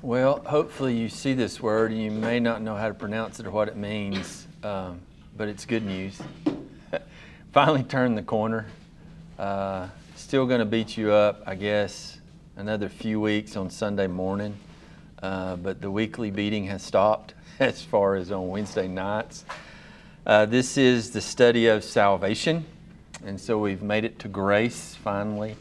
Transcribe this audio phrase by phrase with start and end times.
[0.00, 3.46] Well, hopefully you see this word and you may not know how to pronounce it
[3.48, 5.00] or what it means, um,
[5.36, 6.16] but it's good news.
[7.52, 8.66] Finally turned the corner.
[9.40, 12.20] Uh, still going to beat you up, I guess,
[12.54, 14.56] another few weeks on Sunday morning,
[15.20, 19.44] uh, but the weekly beating has stopped as far as on Wednesday nights.
[20.24, 22.64] Uh, this is the study of salvation,
[23.24, 25.56] and so we've made it to grace finally.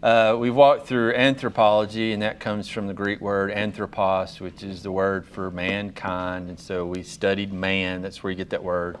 [0.00, 4.84] Uh, we've walked through anthropology, and that comes from the Greek word anthropos, which is
[4.84, 6.48] the word for mankind.
[6.48, 8.96] And so we studied man, that's where you get that word.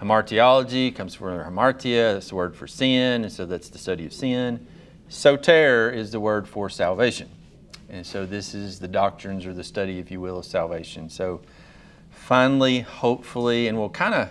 [0.00, 4.12] Hamartiology comes from hamartia, that's the word for sin, and so that's the study of
[4.12, 4.64] sin.
[5.08, 7.28] Soter is the word for salvation.
[7.88, 11.10] And so this is the doctrines or the study, if you will, of salvation.
[11.10, 11.40] So
[12.10, 14.30] finally, hopefully, and we'll kind of,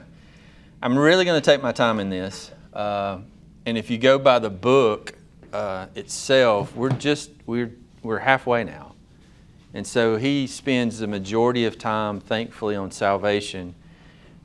[0.82, 2.52] I'm really going to take my time in this.
[2.74, 3.20] Uh,
[3.66, 5.16] and if you go by the book,
[5.56, 7.72] uh, itself, we're just we're
[8.04, 8.94] we're halfway now,
[9.74, 13.74] and so he spends the majority of time, thankfully, on salvation.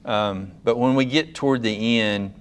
[0.05, 2.33] Um, but when we get toward the end,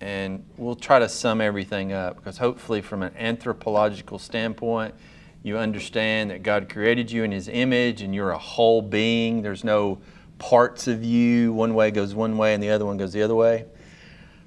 [0.00, 4.94] and we'll try to sum everything up, because hopefully, from an anthropological standpoint,
[5.42, 9.42] you understand that God created you in His image, and you're a whole being.
[9.42, 9.98] There's no
[10.38, 11.52] parts of you.
[11.52, 13.66] One way goes one way, and the other one goes the other way.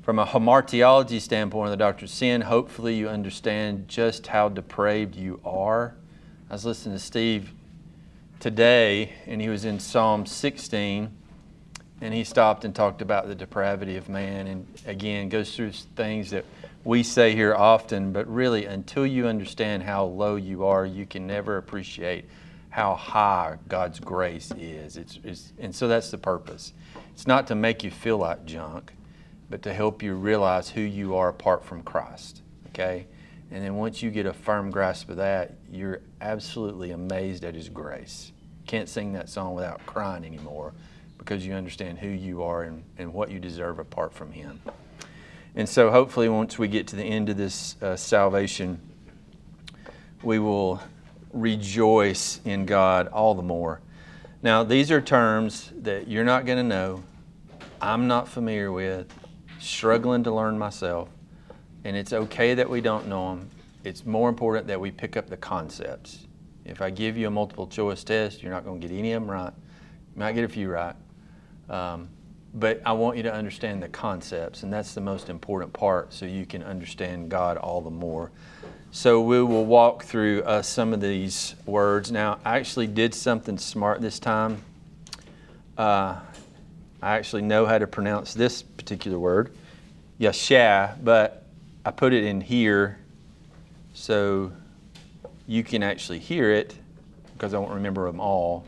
[0.08, 5.41] From a hamartiology standpoint the doctrine of sin, hopefully you understand just how depraved you
[5.44, 5.95] are.
[6.50, 7.52] I was listening to Steve
[8.39, 11.11] today, and he was in Psalm 16,
[12.00, 16.30] and he stopped and talked about the depravity of man, and again goes through things
[16.30, 16.45] that
[16.85, 21.28] we say here often, but really, until you understand how low you are, you can
[21.28, 22.23] never appreciate
[22.69, 24.95] how high God's grace is.
[24.95, 26.72] It's, it's, and so that's the purpose.
[27.11, 28.94] It's not to make you feel like junk
[29.50, 32.42] but to help you realize who you are apart from Christ.
[32.70, 33.08] Okay?
[33.50, 37.70] And then once you get a firm grasp of that, you're absolutely amazed at His
[37.70, 38.31] grace.
[38.66, 40.73] Can't sing that song without crying anymore
[41.18, 44.62] because you understand who you are and, and what you deserve apart from Him.
[45.56, 48.79] And so, hopefully, once we get to the end of this uh, salvation,
[50.22, 50.81] we will
[51.34, 53.81] rejoice in God all the more.
[54.44, 57.03] Now, these are terms that you're not going to know,
[57.81, 59.12] I'm not familiar with,
[59.59, 61.09] struggling to learn myself.
[61.84, 63.50] And it's okay that we don't know them.
[63.84, 66.25] It's more important that we pick up the concepts.
[66.66, 69.22] If I give you a multiple choice test, you're not going to get any of
[69.22, 69.53] them right.
[70.16, 70.96] You might get a few right.
[71.69, 72.09] Um,
[72.53, 76.25] but I want you to understand the concepts, and that's the most important part so
[76.25, 78.31] you can understand God all the more.
[78.91, 82.12] So we will walk through uh, some of these words.
[82.12, 84.62] Now, I actually did something smart this time.
[85.78, 86.16] Uh,
[87.01, 89.52] I actually know how to pronounce this particular word,
[90.18, 91.44] yasha, but
[91.84, 92.98] I put it in here
[93.94, 94.53] so
[95.46, 96.74] you can actually hear it
[97.34, 98.66] because I won't remember them all.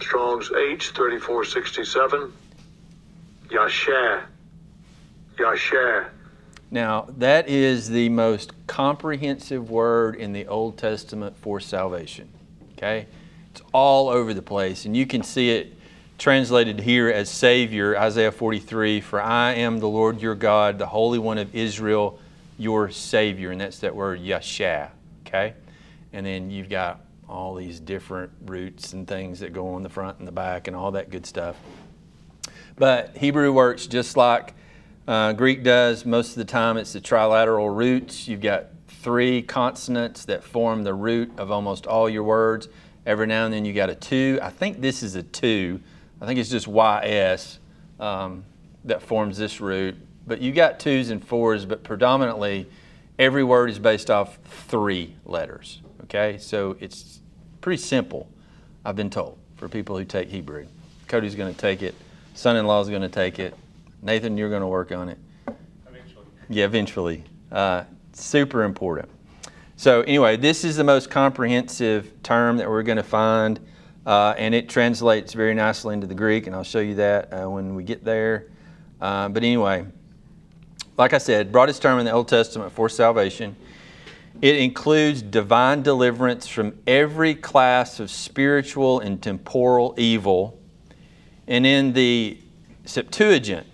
[0.00, 2.32] Strong's H 3467.
[3.52, 4.26] yasha,
[5.38, 6.10] yasha.
[6.72, 12.28] Now, that is the most comprehensive word in the Old Testament for salvation.
[12.72, 13.06] Okay?
[13.52, 15.74] It's all over the place, and you can see it
[16.20, 21.18] translated here as Savior, Isaiah 43, For I am the Lord your God, the Holy
[21.18, 22.18] One of Israel,
[22.58, 23.52] your Savior.
[23.52, 24.90] And that's that word Yashah,
[25.26, 25.54] okay?
[26.12, 30.18] And then you've got all these different roots and things that go on the front
[30.18, 31.56] and the back and all that good stuff.
[32.76, 34.52] But Hebrew works just like
[35.08, 36.04] uh, Greek does.
[36.04, 38.28] Most of the time, it's the trilateral roots.
[38.28, 42.68] You've got three consonants that form the root of almost all your words.
[43.06, 44.38] Every now and then you got a two.
[44.42, 45.80] I think this is a two
[46.20, 47.58] I think it's just YS
[47.98, 48.44] um,
[48.84, 49.96] that forms this root.
[50.26, 52.68] But you got twos and fours, but predominantly
[53.18, 54.38] every word is based off
[54.68, 55.80] three letters.
[56.04, 57.20] Okay, so it's
[57.60, 58.28] pretty simple,
[58.84, 60.66] I've been told, for people who take Hebrew.
[61.08, 61.94] Cody's going to take it,
[62.34, 63.54] son in law is going to take it.
[64.02, 65.18] Nathan, you're going to work on it.
[65.86, 66.24] Eventually.
[66.48, 67.24] Yeah, eventually.
[67.52, 69.08] Uh, super important.
[69.76, 73.60] So, anyway, this is the most comprehensive term that we're going to find.
[74.06, 77.50] Uh, and it translates very nicely into the Greek, and I'll show you that uh,
[77.50, 78.46] when we get there.
[79.00, 79.86] Uh, but anyway,
[80.96, 83.56] like I said, broadest term in the Old Testament for salvation.
[84.42, 90.58] It includes divine deliverance from every class of spiritual and temporal evil.
[91.46, 92.38] And in the
[92.84, 93.66] Septuagint,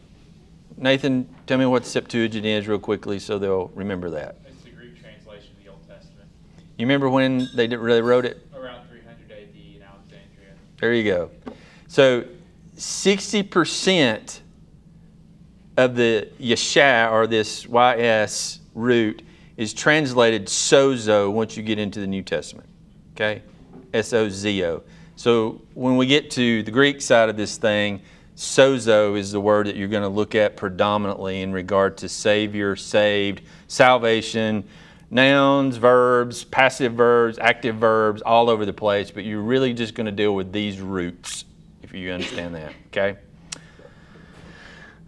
[0.77, 4.37] Nathan, tell me what the Septuagint is real quickly so they'll remember that.
[4.47, 6.29] It's the Greek translation of the Old Testament.
[6.79, 8.46] You remember when they really wrote it?
[10.81, 11.31] There you go.
[11.89, 12.25] So
[12.77, 14.41] 60%
[15.77, 19.23] of the Yeshua or this YS root
[19.57, 22.69] is translated sozo once you get into the New Testament.
[23.15, 23.43] Okay?
[23.95, 24.83] S O Z O.
[25.17, 28.03] So when we get to the Greek side of this thing,
[28.37, 32.77] sozo is the word that you're going to look at predominantly in regard to Savior,
[32.77, 34.69] saved, salvation,
[35.11, 40.07] nouns, verbs, passive verbs, active verbs, all over the place, but you're really just going
[40.07, 41.45] to deal with these roots,
[41.83, 43.17] if you understand that, okay?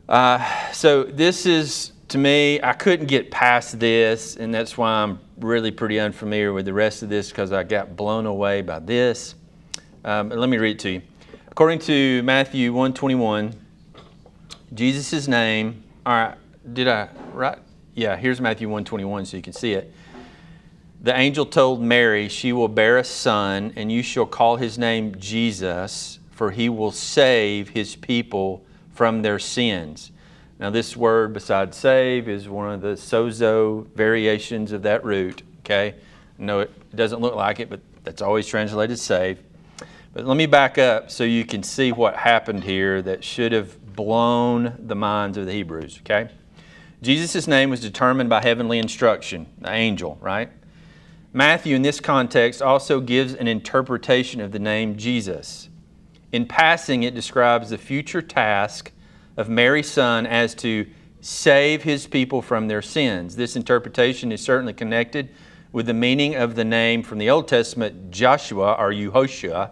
[0.09, 5.21] Uh, so this is, to me, I couldn't get past this, and that's why I'm
[5.39, 9.35] really pretty unfamiliar with the rest of this because I got blown away by this.
[10.05, 11.03] Um, let me read it to you.
[11.51, 13.53] According to Matthew 121,
[14.73, 16.39] Jesus' name, all right,
[16.73, 17.59] did I write?
[17.99, 19.93] Yeah, here's Matthew 121 so you can see it.
[21.03, 25.17] The angel told Mary, She will bear a son, and you shall call his name
[25.19, 28.65] Jesus, for he will save his people
[28.95, 30.13] from their sins.
[30.61, 35.43] Now, this word, besides save, is one of the sozo variations of that root.
[35.65, 35.97] Okay?
[36.39, 39.41] No, it doesn't look like it, but that's always translated save.
[40.13, 43.97] But let me back up so you can see what happened here that should have
[43.97, 46.31] blown the minds of the Hebrews, okay?
[47.01, 50.51] Jesus' name was determined by heavenly instruction, the angel, right?
[51.33, 55.69] Matthew, in this context, also gives an interpretation of the name Jesus.
[56.33, 58.91] In passing, it describes the future task
[59.37, 60.87] of Mary's son as to
[61.21, 63.37] save his people from their sins.
[63.37, 65.29] This interpretation is certainly connected
[65.71, 69.71] with the meaning of the name from the Old Testament, Joshua or Yehoshua,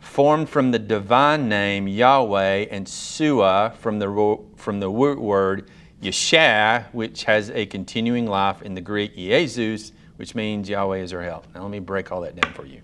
[0.00, 5.70] formed from the divine name Yahweh, and Sua from the, from the root word
[6.02, 11.22] Yeshua, which has a continuing life in the Greek Jesus, which means Yahweh is our
[11.22, 11.46] help.
[11.54, 12.82] Now let me break all that down for you.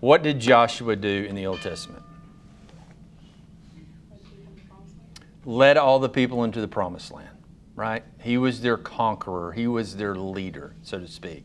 [0.00, 2.02] What did Joshua do in the Old Testament?
[5.44, 7.36] Led all the people into the promised land,
[7.74, 8.02] right?
[8.20, 11.44] He was their conqueror, he was their leader, so to speak.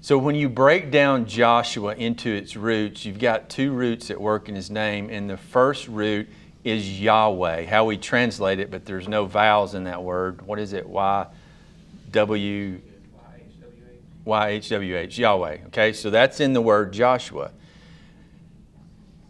[0.00, 4.48] So when you break down Joshua into its roots, you've got two roots that work
[4.48, 6.28] in his name, and the first root
[6.66, 10.42] is Yahweh, how we translate it, but there's no vowels in that word.
[10.42, 10.86] What is it?
[10.88, 11.26] Y
[12.10, 12.80] W
[14.24, 15.58] Y H W H, Yahweh.
[15.66, 17.52] Okay, so that's in the word Joshua,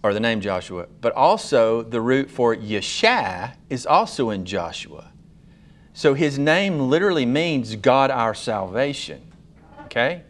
[0.03, 0.87] or the name Joshua.
[1.03, 5.13] But also, the root for Yeshua is also in Joshua.
[5.93, 9.21] So his name literally means God our salvation.
[9.85, 10.23] Okay?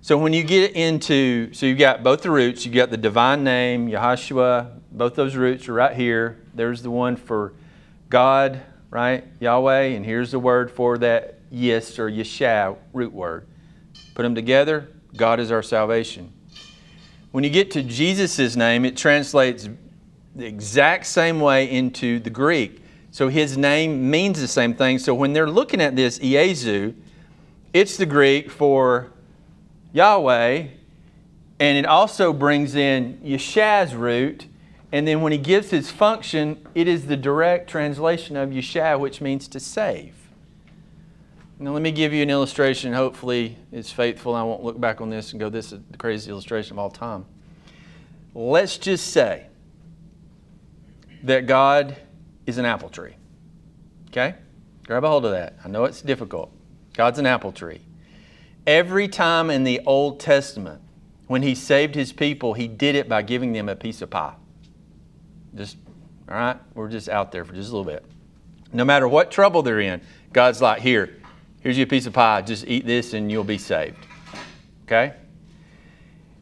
[0.00, 3.44] So when you get into, so you've got both the roots, you've got the divine
[3.44, 6.38] name, Yahshua, both those roots are right here.
[6.54, 7.52] There's the one for
[8.08, 9.24] God, right?
[9.40, 13.46] Yahweh, and here's the word for that yes or Yeshua root word.
[14.14, 16.32] Put them together, God is our salvation.
[17.30, 19.68] When you get to Jesus' name, it translates
[20.34, 22.82] the exact same way into the Greek.
[23.10, 24.98] So his name means the same thing.
[24.98, 26.94] So when they're looking at this, Iesu,
[27.74, 29.12] it's the Greek for
[29.92, 30.66] Yahweh,
[31.58, 34.46] and it also brings in Yeshua's root.
[34.92, 39.20] And then when he gives his function, it is the direct translation of Yeshua, which
[39.20, 40.14] means to save.
[41.58, 42.92] Now, let me give you an illustration.
[42.92, 44.34] Hopefully, it's faithful.
[44.34, 46.90] I won't look back on this and go, this is the craziest illustration of all
[46.90, 47.24] time.
[48.34, 49.46] Let's just say
[51.22, 51.96] that God
[52.46, 53.16] is an apple tree.
[54.10, 54.34] Okay?
[54.86, 55.56] Grab a hold of that.
[55.64, 56.52] I know it's difficult.
[56.94, 57.80] God's an apple tree.
[58.66, 60.82] Every time in the Old Testament,
[61.26, 64.34] when he saved his people, he did it by giving them a piece of pie.
[65.56, 65.76] Just,
[66.28, 68.04] all right, we're just out there for just a little bit.
[68.72, 70.00] No matter what trouble they're in,
[70.32, 71.16] God's like, here,
[71.60, 72.42] here's your piece of pie.
[72.42, 74.06] Just eat this and you'll be saved.
[74.84, 75.14] Okay?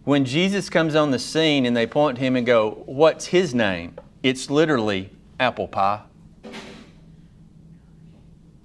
[0.05, 3.55] When Jesus comes on the scene and they point to him and go, What's his
[3.55, 3.97] name?
[4.23, 6.03] It's literally apple pie.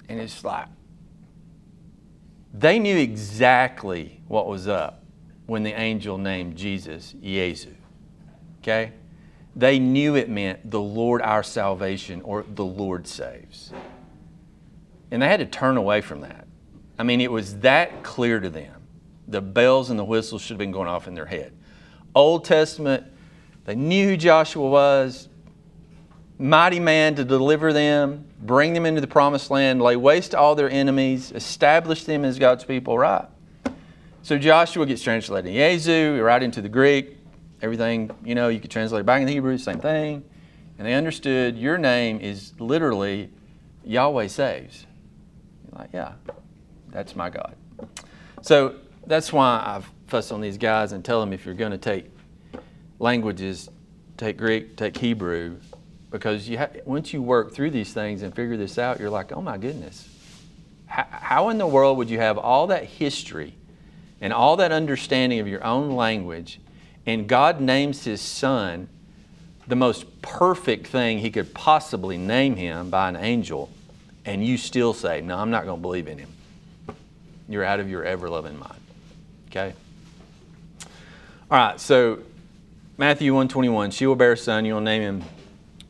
[0.10, 0.68] And it's like,
[2.54, 5.04] they knew exactly what was up
[5.46, 7.74] when the angel named Jesus Yesu.
[8.62, 8.92] Okay?
[9.60, 13.74] They knew it meant the Lord our salvation or the Lord saves.
[15.12, 16.48] And they had to turn away from that.
[16.98, 18.74] I mean, it was that clear to them.
[19.28, 21.52] The bells and the whistles should have been going off in their head.
[22.16, 23.06] Old Testament,
[23.66, 25.28] they knew who Joshua was,
[26.38, 30.56] mighty man to deliver them, bring them into the promised land, lay waste to all
[30.56, 33.26] their enemies, establish them as God's people, right?
[34.22, 37.19] So Joshua gets translated Yezu, right into the Greek.
[37.62, 40.24] Everything, you know, you could translate it back in Hebrew, same thing.
[40.78, 43.30] And they understood your name is literally
[43.84, 44.86] Yahweh saves.
[45.66, 46.14] You're like, yeah,
[46.90, 47.56] that's my God.
[48.42, 48.76] So
[49.06, 52.06] that's why I've fussed on these guys and tell them if you're going to take
[53.00, 53.70] languages,
[54.18, 55.58] take Greek, take Hebrew,
[56.12, 59.32] because you ha- once you work through these things and figure this out, you're like,
[59.32, 60.08] oh my goodness,
[60.88, 63.56] how in the world would you have all that history
[64.22, 66.60] and all that understanding of your own language,
[67.10, 68.88] And God names his son
[69.68, 73.72] the most perfect thing he could possibly name him by an angel,
[74.26, 76.30] and you still say, No, I'm not going to believe in him.
[77.48, 78.80] You're out of your ever loving mind.
[79.48, 79.74] Okay?
[81.50, 82.20] All right, so
[83.00, 85.24] Matthew 121, she will bear a son, you will name him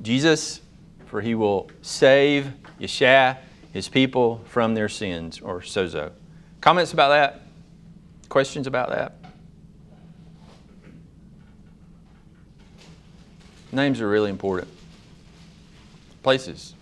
[0.01, 0.61] Jesus,
[1.07, 2.49] for he will save
[2.79, 3.39] Yeshua,
[3.73, 6.13] his people, from their sins, or sozo.
[6.61, 7.41] Comments about that?
[8.29, 9.19] Questions about that?
[13.71, 14.67] Names are really important.
[16.23, 16.73] Places.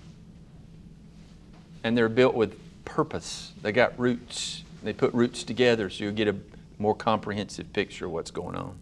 [1.84, 3.52] And they're built with purpose.
[3.62, 4.64] They got roots.
[4.84, 6.36] They put roots together so you'll get a
[6.80, 8.78] more comprehensive picture of what's going on.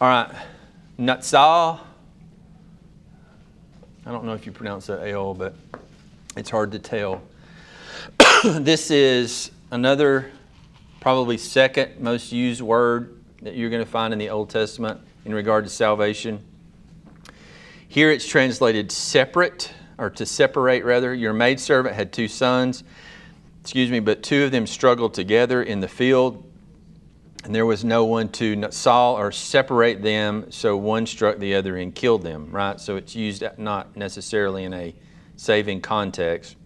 [0.00, 0.34] All right.
[0.98, 1.80] Natsal.
[4.06, 5.54] I don't know if you pronounce that Al, but
[6.36, 7.22] it's hard to tell.
[8.44, 10.30] this is another,
[11.00, 15.34] probably second most used word that you're going to find in the Old Testament in
[15.34, 16.42] regard to salvation.
[17.88, 21.14] Here it's translated separate, or to separate rather.
[21.14, 22.82] Your maidservant had two sons,
[23.60, 26.50] excuse me, but two of them struggled together in the field,
[27.44, 31.76] and there was no one to saw or separate them, so one struck the other
[31.76, 32.80] and killed them, right?
[32.80, 34.94] So it's used not necessarily in a
[35.36, 36.56] saving context.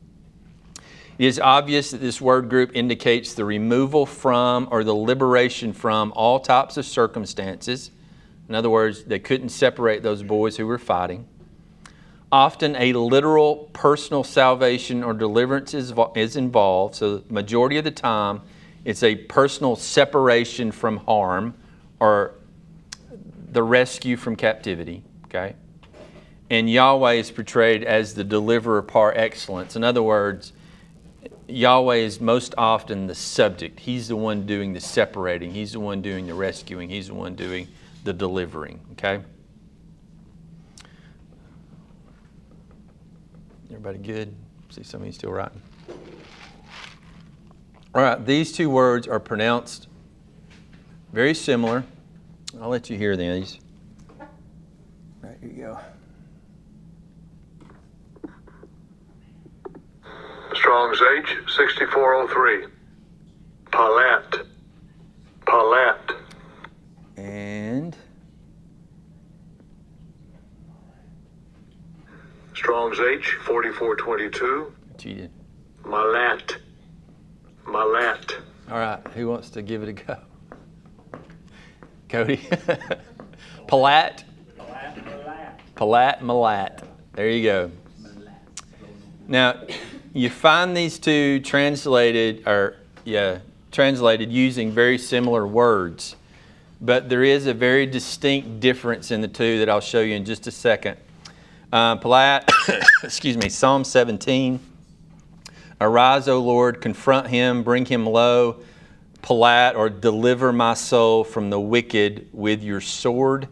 [1.18, 6.12] It is obvious that this word group indicates the removal from or the liberation from
[6.14, 7.90] all types of circumstances.
[8.48, 11.26] In other words, they couldn't separate those boys who were fighting.
[12.30, 16.94] Often a literal personal salvation or deliverance is, is involved.
[16.94, 18.42] So, the majority of the time,
[18.84, 21.54] it's a personal separation from harm
[21.98, 22.34] or
[23.50, 25.02] the rescue from captivity.
[25.24, 25.56] Okay?
[26.48, 29.74] And Yahweh is portrayed as the deliverer par excellence.
[29.74, 30.52] In other words,
[31.48, 33.80] Yahweh is most often the subject.
[33.80, 35.50] He's the one doing the separating.
[35.50, 36.90] He's the one doing the rescuing.
[36.90, 37.66] He's the one doing
[38.04, 38.80] the delivering.
[38.92, 39.22] Okay?
[43.70, 44.34] Everybody good?
[44.70, 45.62] See some of you still writing.
[47.94, 49.88] All right, these two words are pronounced
[51.12, 51.84] very similar.
[52.60, 53.58] I'll let you hear these.
[55.22, 55.80] Right, here you go.
[60.68, 62.66] Strong's H, 6403.
[63.72, 64.46] Palat.
[65.46, 66.16] Palat.
[67.16, 67.96] And
[72.52, 74.70] Strong's H, 4422.
[74.98, 75.30] cheated.
[75.84, 76.58] Malat.
[77.64, 78.34] Malat.
[78.70, 80.18] All right, who wants to give it a go?
[82.10, 82.36] Cody?
[83.66, 84.22] Palat?
[85.76, 86.84] Palat, Malat.
[87.14, 87.70] There you go.
[89.26, 89.62] Now,
[90.18, 93.38] you find these two translated, or yeah,
[93.70, 96.16] translated using very similar words,
[96.80, 100.24] but there is a very distinct difference in the two that I'll show you in
[100.24, 100.96] just a second.
[101.72, 102.50] Uh, Palat,
[103.04, 104.58] excuse me, Psalm 17.
[105.80, 108.56] Arise, O Lord, confront him, bring him low.
[109.22, 113.46] Palat, or deliver my soul from the wicked with your sword.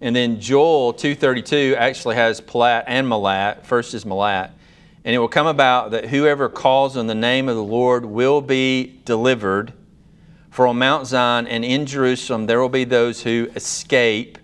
[0.00, 3.64] And then Joel 232 actually has Palat and Malat.
[3.64, 4.50] First is Malat.
[5.04, 8.40] And it will come about that whoever calls on the name of the Lord will
[8.40, 9.74] be delivered.
[10.50, 14.38] For on Mount Zion and in Jerusalem there will be those who escape,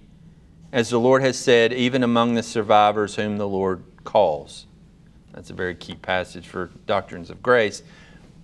[0.70, 4.66] as the Lord has said, even among the survivors whom the Lord calls.
[5.32, 7.82] That's a very key passage for doctrines of grace.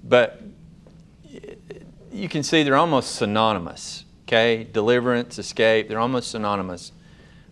[0.02, 0.40] But
[2.12, 4.04] you can see they're almost synonymous.
[4.26, 4.64] Okay?
[4.64, 6.92] Deliverance, escape, they're almost synonymous.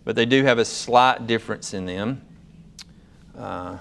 [0.03, 2.21] But they do have a slight difference in them.
[3.37, 3.77] Uh,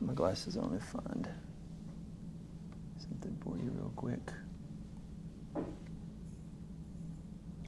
[0.00, 1.28] put my glasses on and find
[2.98, 4.32] something for you real quick.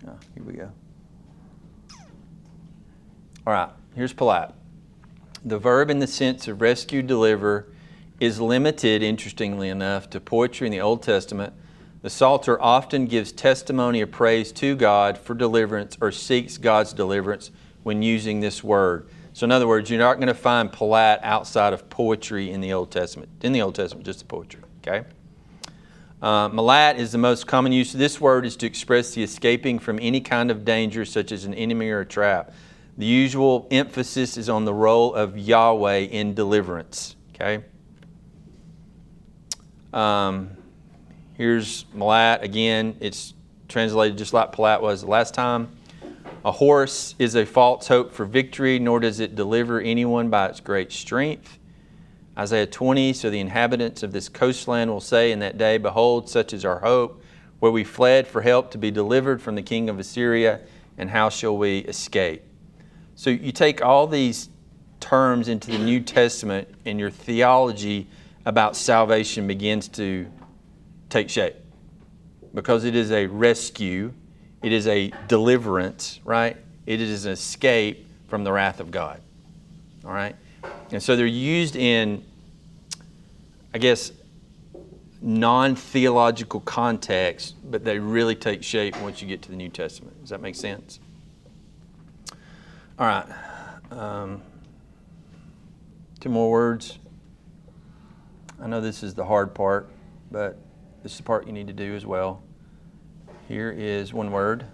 [0.08, 0.70] Ah, here we go.
[3.46, 4.54] All right, here's Palat.
[5.44, 7.66] The verb in the sense of rescue, deliver
[8.18, 11.52] is limited, interestingly enough, to poetry in the Old Testament.
[12.00, 17.50] The Psalter often gives testimony of praise to God for deliverance or seeks God's deliverance
[17.82, 19.08] when using this word.
[19.34, 22.72] So, in other words, you're not going to find palat outside of poetry in the
[22.72, 23.30] Old Testament.
[23.40, 24.60] In the Old Testament, just the poetry.
[24.86, 25.06] Okay.
[26.20, 27.92] Uh, malat is the most common use.
[27.92, 31.54] This word is to express the escaping from any kind of danger, such as an
[31.54, 32.52] enemy or a trap.
[32.98, 37.16] The usual emphasis is on the role of Yahweh in deliverance.
[37.34, 37.64] Okay.
[39.92, 40.50] Um,
[41.34, 42.96] here's Malat again.
[43.00, 43.34] It's
[43.68, 45.74] translated just like Palat was the last time.
[46.44, 50.58] A horse is a false hope for victory, nor does it deliver anyone by its
[50.58, 51.58] great strength.
[52.36, 56.52] Isaiah 20, so the inhabitants of this coastland will say in that day, Behold, such
[56.52, 57.22] is our hope,
[57.60, 60.60] where we fled for help to be delivered from the king of Assyria,
[60.98, 62.42] and how shall we escape?
[63.14, 64.48] So you take all these
[64.98, 68.08] terms into the New Testament, and your theology
[68.44, 70.26] about salvation begins to
[71.08, 71.54] take shape
[72.54, 74.12] because it is a rescue,
[74.62, 76.56] it is a deliverance, right?
[76.86, 79.20] It is an escape from the wrath of God.
[80.04, 80.36] All right?
[80.90, 82.24] And so they're used in,
[83.74, 84.12] I guess,
[85.20, 90.20] non theological context, but they really take shape once you get to the New Testament.
[90.20, 91.00] Does that make sense?
[92.98, 93.26] All right.
[93.90, 94.42] Um,
[96.20, 96.98] two more words.
[98.60, 99.88] I know this is the hard part,
[100.30, 100.58] but
[101.02, 102.42] this is the part you need to do as well.
[103.52, 104.64] Here is one word.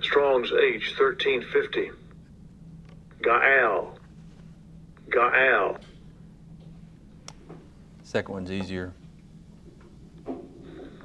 [0.00, 1.90] Strong's H 1350.
[3.20, 3.98] Gaal.
[5.08, 5.76] Gaal.
[8.04, 8.92] Second one's easier.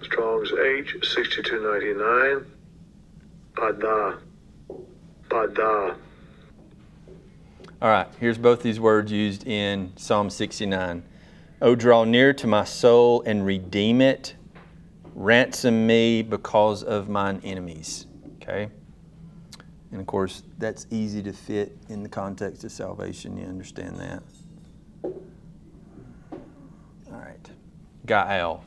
[0.04, 2.46] Strong's H 6299.
[3.56, 4.20] Pada.
[5.28, 5.96] Pada.
[7.82, 11.02] All right, here's both these words used in Psalm 69.
[11.64, 14.36] Oh, draw near to my soul and redeem it.
[15.20, 18.08] Ransom me because of mine enemies.
[18.42, 18.70] Okay?
[19.92, 23.38] And of course, that's easy to fit in the context of salvation.
[23.38, 24.24] You understand that.
[25.04, 25.12] All
[27.12, 27.50] right.
[28.06, 28.64] Gael.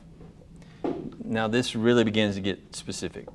[1.25, 3.27] Now, this really begins to get specific.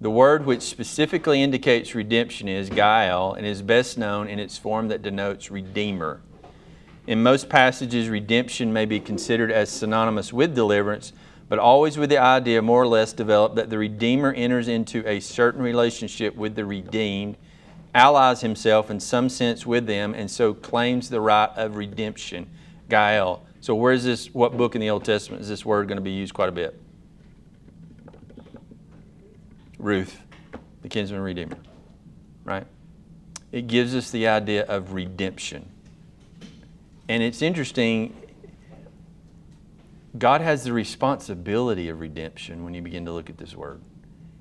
[0.00, 4.88] The word which specifically indicates redemption is Gael and is best known in its form
[4.88, 6.22] that denotes redeemer.
[7.06, 11.12] In most passages, redemption may be considered as synonymous with deliverance,
[11.52, 15.20] but always with the idea more or less developed that the Redeemer enters into a
[15.20, 17.36] certain relationship with the redeemed,
[17.94, 22.48] allies himself in some sense with them, and so claims the right of redemption.
[22.88, 23.44] Gael.
[23.60, 24.32] So, where is this?
[24.32, 26.52] What book in the Old Testament is this word going to be used quite a
[26.52, 26.80] bit?
[29.78, 30.22] Ruth,
[30.80, 31.58] the kinsman redeemer,
[32.44, 32.66] right?
[33.52, 35.68] It gives us the idea of redemption.
[37.10, 38.16] And it's interesting,
[40.18, 43.80] God has the responsibility of redemption when you begin to look at this word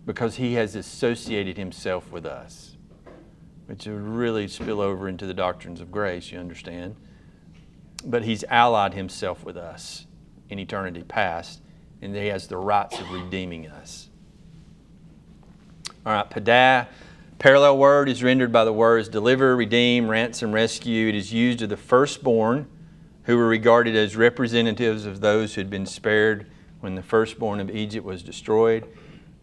[0.06, 2.76] because He has associated Himself with us,
[3.68, 6.96] which would really spill over into the doctrines of grace, you understand.
[8.04, 10.08] But He's allied Himself with us
[10.50, 11.62] in eternity past,
[12.02, 14.10] and He has the rights of redeeming us.
[16.06, 16.88] All right, padah,
[17.40, 21.08] parallel word is rendered by the words deliver, redeem, ransom, rescue.
[21.08, 22.68] It is used of the firstborn
[23.24, 26.48] who were regarded as representatives of those who had been spared
[26.80, 28.88] when the firstborn of Egypt was destroyed.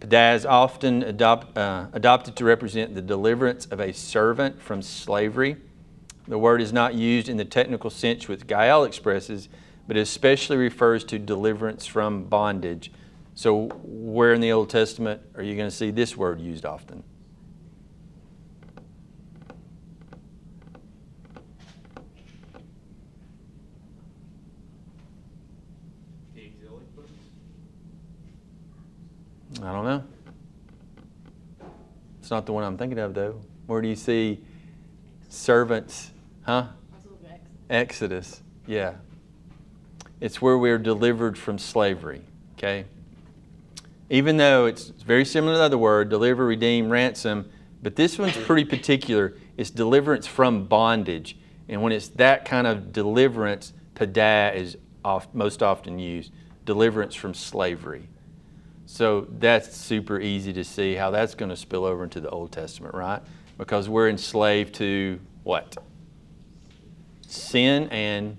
[0.00, 5.56] Padah is often adopt, uh, adopted to represent the deliverance of a servant from slavery.
[6.26, 9.48] The word is not used in the technical sense which Gael expresses,
[9.86, 12.92] but especially refers to deliverance from bondage.
[13.34, 17.02] So, where in the Old Testament are you going to see this word used often?
[29.68, 30.02] I don't know.
[32.20, 33.38] It's not the one I'm thinking of, though.
[33.66, 34.40] Where do you see
[35.28, 36.10] servants?
[36.40, 36.68] Huh?
[37.68, 38.40] Exodus.
[38.66, 38.94] Yeah.
[40.22, 42.22] It's where we're delivered from slavery.
[42.56, 42.86] Okay?
[44.08, 47.50] Even though it's very similar to the other word, deliver, redeem, ransom,
[47.82, 49.34] but this one's pretty particular.
[49.58, 51.36] It's deliverance from bondage.
[51.68, 56.32] And when it's that kind of deliverance, padah is oft, most often used
[56.64, 58.08] deliverance from slavery.
[58.90, 62.52] So that's super easy to see how that's going to spill over into the Old
[62.52, 63.20] Testament, right?
[63.58, 65.76] Because we're enslaved to what?
[67.20, 68.38] Sin and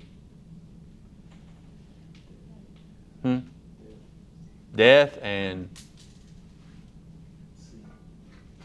[3.21, 3.37] hmm?
[4.75, 5.69] death and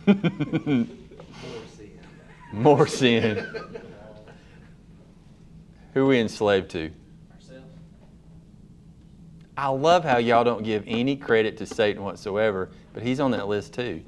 [2.50, 3.36] more sin.
[5.92, 6.90] Who are we enslaved to?
[9.56, 13.46] I love how y'all don't give any credit to Satan whatsoever, but he's on that
[13.46, 14.02] list too.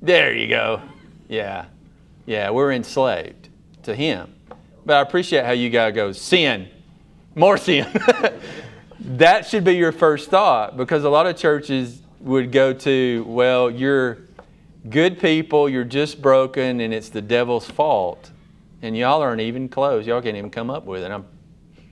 [0.00, 0.80] There you go.
[1.28, 1.66] Yeah.
[2.24, 3.48] Yeah, we're enslaved
[3.82, 4.34] to him.
[4.86, 6.68] But I appreciate how you guys go, sin,
[7.34, 7.86] more sin.
[9.00, 13.70] that should be your first thought because a lot of churches would go to, well,
[13.70, 14.18] you're
[14.88, 18.30] good people, you're just broken, and it's the devil's fault.
[18.80, 20.06] And y'all aren't even close.
[20.06, 21.10] Y'all can't even come up with it.
[21.10, 21.26] I'm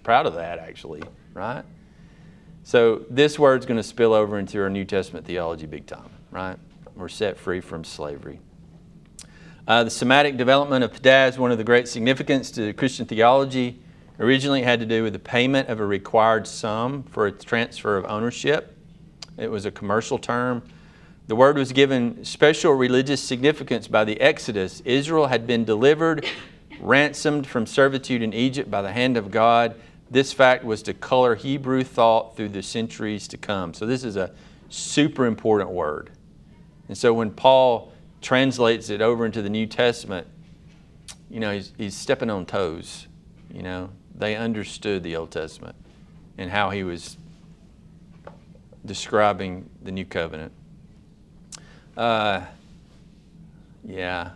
[0.03, 1.03] proud of that, actually,
[1.37, 1.65] right?
[2.65, 6.59] So this word's going to spill over into our New Testament theology big time, right?
[6.97, 8.41] We're set free from slavery.
[9.69, 13.81] Uh, the somatic development of is one of the great significance to Christian theology.
[14.19, 18.07] Originally, had to do with the payment of a required sum for a transfer of
[18.07, 18.77] ownership.
[19.37, 20.63] It was a commercial term.
[21.27, 24.81] The word was given special religious significance by the Exodus.
[24.85, 26.25] Israel had been delivered,
[26.81, 29.75] ransomed from servitude in Egypt by the hand of God.
[30.11, 33.75] This fact was to color Hebrew thought through the centuries to come.
[33.75, 34.33] So, this is a
[34.69, 36.11] super important word.
[36.89, 40.27] And so, when Paul translates it over into the New Testament,
[41.31, 43.09] you know, he's, he's stepping on toes.
[43.53, 45.77] You know, they understood the Old Testament
[46.39, 47.17] and how he was
[48.85, 50.53] describing the New Covenant.
[51.97, 52.43] Uh,
[53.85, 54.31] yeah.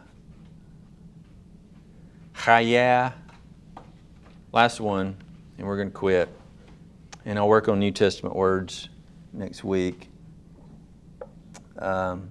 [2.35, 3.13] Chaya.
[4.53, 5.17] Last one,
[5.61, 6.31] and we're going to quit.
[7.27, 8.89] And I'll work on New Testament words
[9.35, 10.09] next week.
[11.79, 12.31] Um,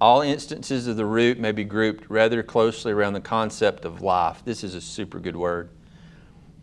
[0.00, 4.44] all instances of the root may be grouped rather closely around the concept of life.
[4.44, 5.70] This is a super good word.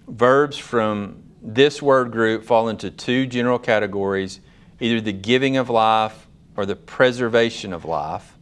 [0.08, 4.40] Verbs from this word group fall into two general categories
[4.80, 8.38] either the giving of life or the preservation of life.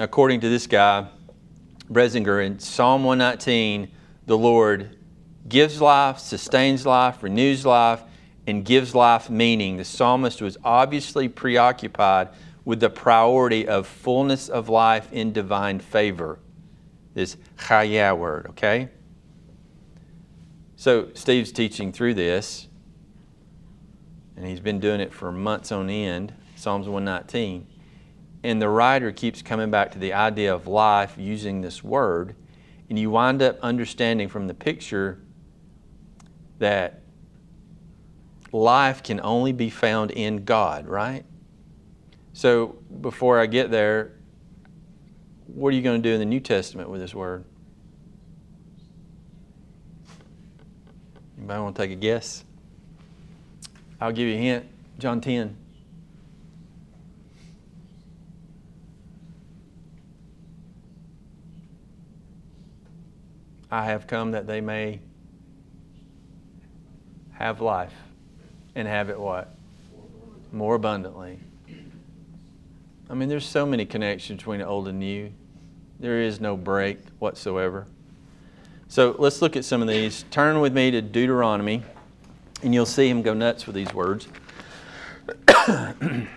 [0.00, 1.06] According to this guy,
[1.92, 3.90] Bresinger, in Psalm 119,
[4.30, 4.96] the Lord
[5.48, 8.00] gives life, sustains life, renews life,
[8.46, 9.76] and gives life meaning.
[9.76, 12.28] The psalmist was obviously preoccupied
[12.64, 16.38] with the priority of fullness of life in divine favor.
[17.12, 18.90] This chaya word, okay?
[20.76, 22.68] So Steve's teaching through this
[24.36, 27.66] and he's been doing it for months on end, Psalms 119.
[28.44, 32.36] And the writer keeps coming back to the idea of life using this word,
[32.90, 35.22] and you wind up understanding from the picture
[36.58, 37.02] that
[38.52, 41.24] life can only be found in God, right?
[42.32, 44.12] So before I get there,
[45.46, 47.44] what are you going to do in the New Testament with this word?
[51.38, 52.44] Anybody want to take a guess?
[54.00, 54.66] I'll give you a hint.
[54.98, 55.56] John 10.
[63.70, 65.00] I have come that they may
[67.32, 67.94] have life
[68.74, 69.54] and have it what?
[70.52, 71.38] More abundantly.
[73.08, 75.32] I mean, there's so many connections between old and new.
[75.98, 77.86] There is no break whatsoever.
[78.88, 80.24] So let's look at some of these.
[80.30, 81.82] Turn with me to Deuteronomy.
[82.62, 84.28] And you'll see him go nuts with these words.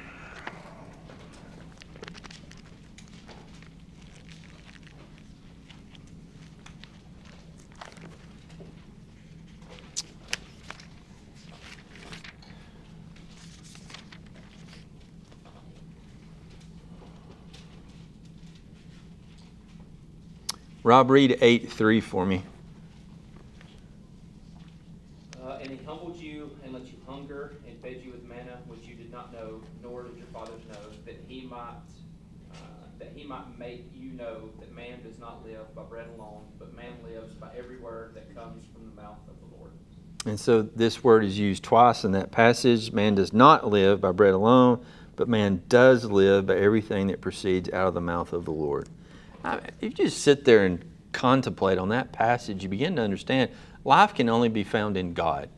[20.93, 22.43] Rob, read 8 3 for me.
[25.43, 28.85] Uh, and he humbled you and let you hunger and fed you with manna, which
[28.85, 30.77] you did not know, nor did your fathers know,
[31.07, 31.81] that he might.
[32.53, 32.57] Uh,
[32.99, 36.75] that he might make you know that man does not live by bread alone, but
[36.75, 39.71] man lives by every word that comes from the mouth of the Lord.
[40.27, 42.91] And so this word is used twice in that passage.
[42.91, 47.67] Man does not live by bread alone, but man does live by everything that proceeds
[47.73, 48.89] out of the mouth of the Lord.
[49.43, 53.01] I mean, if you just sit there and contemplate on that passage, you begin to
[53.01, 53.51] understand
[53.83, 55.49] life can only be found in God.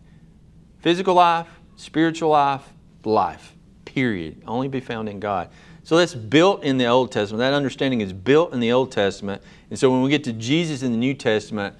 [0.80, 5.50] Physical life, spiritual life, life, period, only be found in God.
[5.84, 7.40] So that's built in the Old Testament.
[7.40, 9.42] That understanding is built in the Old Testament.
[9.70, 11.76] And so when we get to Jesus in the New Testament,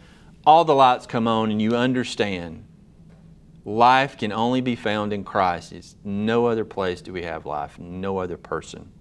[0.46, 2.66] all the lights come on and you understand
[3.66, 5.74] life can only be found in Christ.
[5.74, 8.92] It's no other place do we have life, no other person.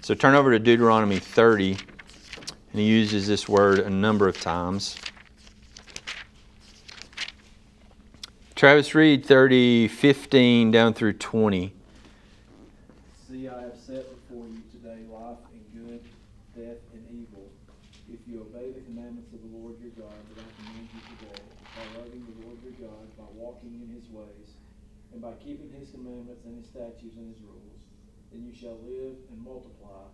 [0.00, 1.78] So turn over to Deuteronomy 30,
[2.72, 4.96] and he uses this word a number of times.
[8.54, 11.72] Travis, read 30, 15 down through 20.
[13.28, 16.00] See, I have set before you today life and good,
[16.54, 17.50] death and evil.
[18.06, 21.42] If you obey the commandments of the Lord your God that I command you today,
[21.74, 24.54] by loving the Lord your God, by walking in his ways,
[25.12, 27.82] and by keeping his commandments and his statutes and his rules,
[28.30, 30.06] then you shall live and multiply,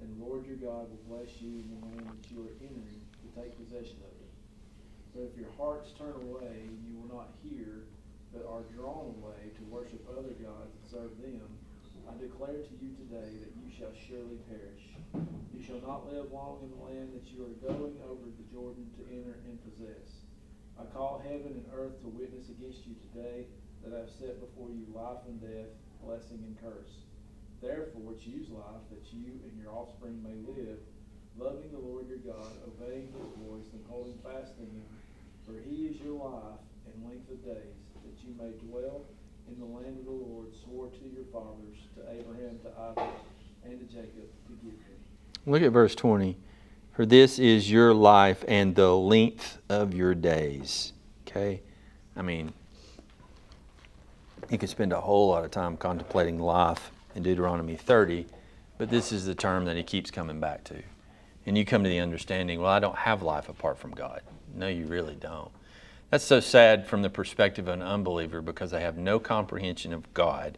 [0.00, 3.02] and the Lord your God will bless you in the land that you are entering
[3.22, 4.32] to take possession of it.
[5.14, 7.88] But if your hearts turn away, and you will not hear,
[8.32, 11.48] but are drawn away to worship other gods and serve them,
[12.06, 14.96] I declare to you today that you shall surely perish.
[15.52, 18.88] You shall not live long in the land that you are going over the Jordan
[18.96, 20.24] to enter and possess.
[20.78, 23.44] I call heaven and earth to witness against you today
[23.82, 27.07] that I have set before you life and death, blessing and curse.
[27.60, 30.78] Therefore choose life that you and your offspring may live,
[31.36, 34.86] loving the Lord your God, obeying his voice, and holding fast to him.
[35.44, 39.02] For he is your life and length of days, that you may dwell
[39.48, 43.14] in the land of the Lord swore to your fathers, to Abraham, to Isaac,
[43.64, 44.74] and to Jacob, to give.
[45.46, 46.36] Look at verse 20.
[46.92, 50.92] For this is your life and the length of your days.
[51.26, 51.62] Okay?
[52.16, 52.52] I mean,
[54.50, 58.26] you could spend a whole lot of time contemplating life in Deuteronomy 30,
[58.78, 60.82] but this is the term that he keeps coming back to.
[61.44, 64.22] And you come to the understanding, well, I don't have life apart from God.
[64.54, 65.50] No, you really don't.
[66.10, 70.14] That's so sad from the perspective of an unbeliever because they have no comprehension of
[70.14, 70.56] God.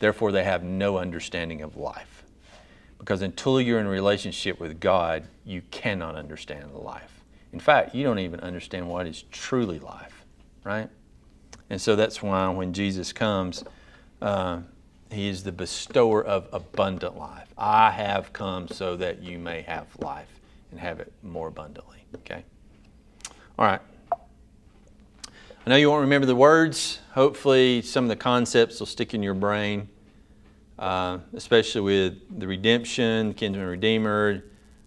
[0.00, 2.24] Therefore, they have no understanding of life.
[2.98, 7.22] Because until you're in relationship with God, you cannot understand life.
[7.52, 10.24] In fact, you don't even understand what is truly life,
[10.64, 10.88] right?
[11.70, 13.64] And so that's why when Jesus comes,
[14.20, 14.60] uh,
[15.12, 17.48] he is the bestower of abundant life.
[17.58, 20.28] I have come so that you may have life
[20.70, 22.04] and have it more abundantly.
[22.16, 22.44] Okay?
[23.58, 23.80] All right.
[25.66, 27.00] I know you won't remember the words.
[27.12, 29.88] Hopefully, some of the concepts will stick in your brain,
[30.78, 34.44] uh, especially with the redemption, kinsman redeemer,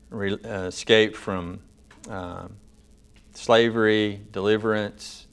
[0.10, 1.60] re- uh, escape from
[2.10, 2.48] uh,
[3.34, 5.28] slavery, deliverance,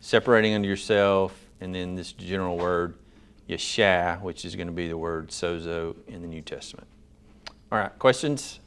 [0.00, 2.94] separating unto yourself, and then this general word,
[3.48, 6.86] yeshah, which is going to be the word sozo in the New Testament.
[7.70, 8.60] All right, questions?